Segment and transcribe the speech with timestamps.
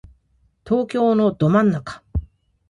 [0.65, 2.01] 東京のど真ん中